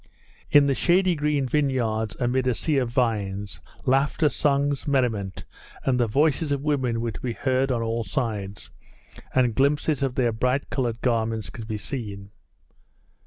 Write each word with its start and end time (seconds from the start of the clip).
In 0.49 0.65
the 0.65 0.73
shady 0.73 1.13
green 1.13 1.45
vineyards 1.47 2.17
amid 2.19 2.47
a 2.47 2.55
sea 2.55 2.77
of 2.79 2.89
vines, 2.89 3.61
laughter, 3.85 4.29
songs, 4.29 4.87
merriment, 4.87 5.45
and 5.83 5.99
the 5.99 6.07
voices 6.07 6.51
of 6.51 6.63
women 6.63 7.01
were 7.01 7.11
to 7.11 7.19
be 7.21 7.33
heard 7.33 7.71
on 7.71 7.83
all 7.83 8.03
sides, 8.03 8.71
and 9.35 9.53
glimpses 9.53 10.01
of 10.01 10.15
their 10.15 10.31
bright 10.31 10.71
coloured 10.71 11.01
garments 11.01 11.51
could 11.51 11.67
be 11.67 11.77
seen. 11.77 12.31